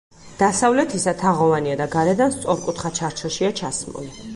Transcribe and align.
დასავლეთისა 0.37 1.13
თაღოვანია 1.21 1.77
და 1.83 1.89
გარედან 1.99 2.37
სწორკუთხა 2.39 2.97
ჩარჩოშია 3.01 3.59
ჩასმული. 3.63 4.17